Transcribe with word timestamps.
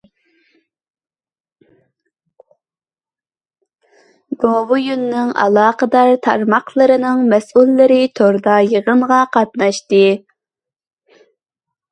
گوۋۇيۈەننىڭ 4.43 5.29
ئالاقىدار 5.43 6.13
تارماقلىرىنىڭ 6.29 7.21
مەسئۇللىرى 7.35 7.99
توردا 8.21 8.55
يىغىنغا 8.73 9.19
قاتناشتى. 9.37 10.05